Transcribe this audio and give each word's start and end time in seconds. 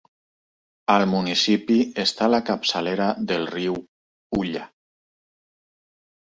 Al 0.93 1.03
municipi 1.09 1.77
està 2.03 2.29
la 2.35 2.39
capçalera 2.47 3.11
del 3.33 3.45
riu 3.53 3.77
Ulla. 4.41 4.65